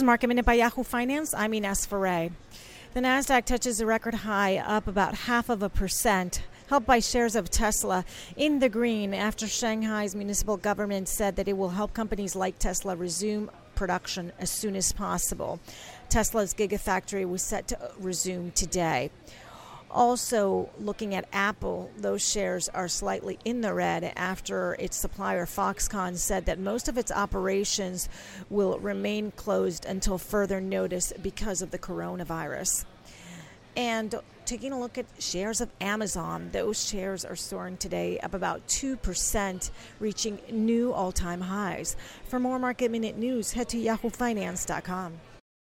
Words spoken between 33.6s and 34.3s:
And